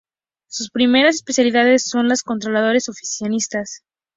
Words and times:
Sus 0.49 0.71
primeras 0.71 1.17
especialidades 1.17 1.83
son 1.83 2.07
las 2.07 2.21
de 2.21 2.23
Contadores 2.25 2.89
Oficinistas. 2.89 3.83